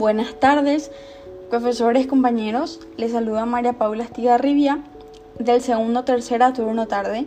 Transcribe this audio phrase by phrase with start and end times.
[0.00, 0.90] Buenas tardes,
[1.50, 2.80] profesores, compañeros.
[2.96, 4.82] Les saluda María Paula Estigarribia
[5.38, 7.26] del segundo tercera turno tarde.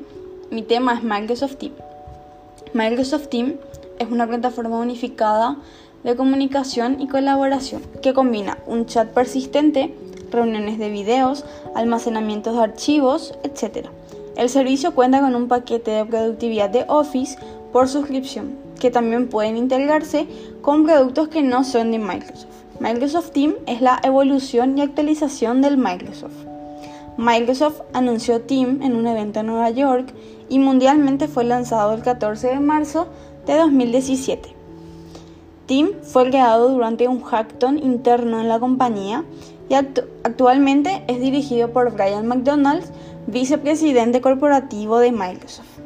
[0.49, 1.75] Mi tema es Microsoft Teams.
[2.73, 3.53] Microsoft Teams
[3.99, 5.57] es una plataforma unificada
[6.03, 9.93] de comunicación y colaboración que combina un chat persistente,
[10.31, 11.45] reuniones de videos,
[11.75, 13.89] almacenamientos de archivos, etc.
[14.35, 17.37] El servicio cuenta con un paquete de productividad de Office
[17.71, 20.25] por suscripción, que también pueden integrarse
[20.63, 22.62] con productos que no son de Microsoft.
[22.83, 26.35] Microsoft Teams es la evolución y actualización del Microsoft.
[27.15, 30.13] Microsoft anunció Teams en un evento en Nueva York
[30.49, 33.07] y mundialmente fue lanzado el 14 de marzo
[33.45, 34.49] de 2017.
[35.65, 39.23] Teams fue creado durante un hackathon interno en la compañía
[39.69, 42.83] y actualmente es dirigido por Brian McDonald,
[43.27, 45.79] vicepresidente corporativo de Microsoft.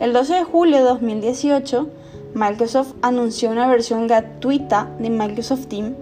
[0.00, 1.90] El 12 de julio de 2018,
[2.32, 5.92] Microsoft anunció una versión gratuita de Microsoft Teams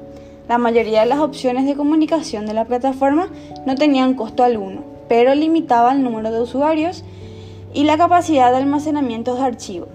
[0.50, 3.28] la mayoría de las opciones de comunicación de la plataforma
[3.66, 7.04] no tenían costo alguno, pero limitaban el número de usuarios
[7.72, 9.86] y la capacidad de almacenamiento de archivos.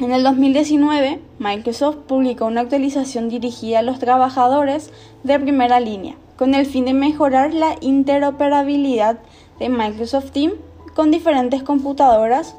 [0.00, 4.90] En el 2019, Microsoft publicó una actualización dirigida a los trabajadores
[5.22, 9.20] de primera línea, con el fin de mejorar la interoperabilidad
[9.60, 10.54] de Microsoft Teams
[10.96, 12.56] con diferentes computadoras,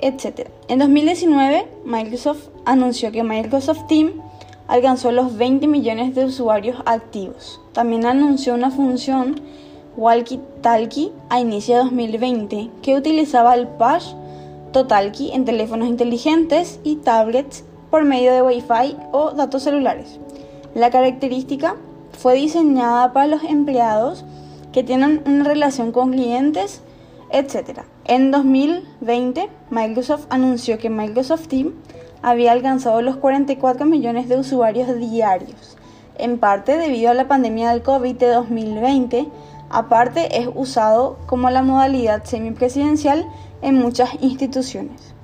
[0.00, 0.50] etc.
[0.68, 4.12] En 2019, Microsoft anunció que Microsoft Teams
[4.72, 7.60] alcanzó los 20 millones de usuarios activos.
[7.74, 9.38] También anunció una función
[9.98, 14.14] Walkie Talkie a inicio de 2020 que utilizaba el Push
[14.72, 20.18] Totalkie en teléfonos inteligentes y tablets por medio de Wi-Fi o datos celulares.
[20.74, 21.76] La característica
[22.18, 24.24] fue diseñada para los empleados
[24.72, 26.80] que tienen una relación con clientes,
[27.30, 27.80] etc.
[28.06, 31.74] En 2020, Microsoft anunció que Microsoft Teams
[32.22, 35.76] había alcanzado los 44 millones de usuarios diarios,
[36.16, 39.28] en parte debido a la pandemia del COVID de 2020,
[39.70, 43.26] aparte es usado como la modalidad semipresidencial
[43.60, 45.14] en muchas instituciones.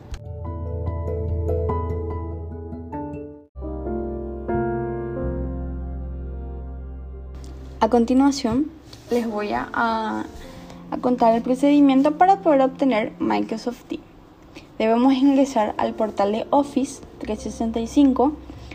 [7.80, 8.72] A continuación,
[9.10, 10.24] les voy a, a,
[11.00, 14.07] contar el procedimiento para poder obtener Microsoft Teams
[14.78, 18.32] debemos ingresar al portal de Office 365,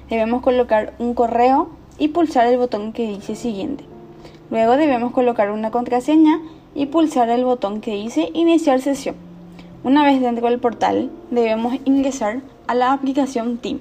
[0.09, 3.85] debemos colocar un correo y pulsar el botón que dice siguiente.
[4.49, 6.39] Luego debemos colocar una contraseña
[6.75, 9.15] y pulsar el botón que dice iniciar sesión.
[9.83, 13.79] Una vez dentro del portal debemos ingresar a la aplicación Team.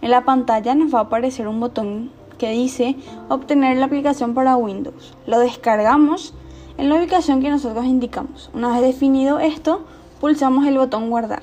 [0.00, 2.96] En la pantalla nos va a aparecer un botón que dice
[3.28, 5.14] obtener la aplicación para Windows.
[5.26, 6.34] Lo descargamos
[6.76, 8.50] en la ubicación que nosotros indicamos.
[8.52, 9.84] Una vez definido esto,
[10.22, 11.42] pulsamos el botón guardar.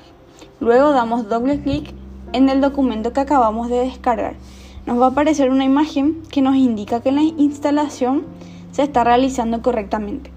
[0.58, 1.92] Luego damos doble clic
[2.32, 4.36] en el documento que acabamos de descargar.
[4.86, 8.24] Nos va a aparecer una imagen que nos indica que la instalación
[8.72, 10.32] se está realizando correctamente.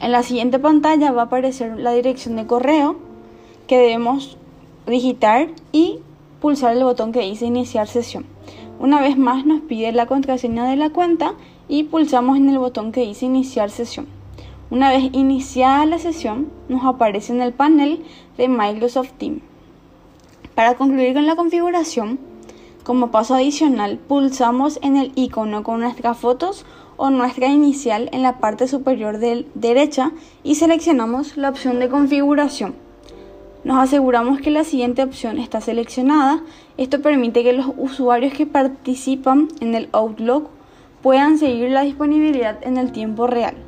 [0.00, 2.96] En la siguiente pantalla va a aparecer la dirección de correo
[3.66, 4.36] que debemos
[4.86, 6.00] digitar y
[6.42, 8.26] pulsar el botón que dice iniciar sesión.
[8.78, 11.32] Una vez más nos pide la contraseña de la cuenta
[11.68, 14.15] y pulsamos en el botón que dice iniciar sesión.
[14.68, 18.04] Una vez iniciada la sesión, nos aparece en el panel
[18.36, 19.40] de Microsoft Teams.
[20.56, 22.18] Para concluir con la configuración,
[22.82, 26.66] como paso adicional, pulsamos en el icono con nuestras fotos
[26.96, 30.10] o nuestra inicial en la parte superior de derecha
[30.42, 32.74] y seleccionamos la opción de configuración.
[33.62, 36.42] Nos aseguramos que la siguiente opción está seleccionada.
[36.76, 40.48] Esto permite que los usuarios que participan en el Outlook
[41.02, 43.65] puedan seguir la disponibilidad en el tiempo real.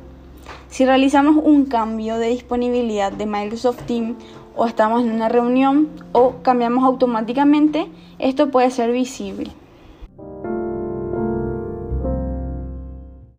[0.69, 4.15] Si realizamos un cambio de disponibilidad de Microsoft Teams
[4.55, 7.87] o estamos en una reunión o cambiamos automáticamente,
[8.19, 9.51] esto puede ser visible.